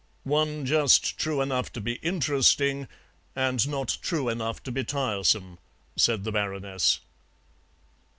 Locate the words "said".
5.95-6.23